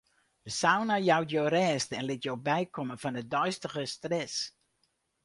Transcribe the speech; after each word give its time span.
De 0.45 0.51
sauna 0.59 0.95
jout 1.07 1.29
jo 1.33 1.43
rêst 1.55 1.89
en 1.97 2.05
lit 2.09 2.23
jo 2.25 2.33
bykomme 2.47 2.95
fan 3.01 3.15
de 3.17 3.23
deistige 3.33 3.83
stress. 3.95 4.35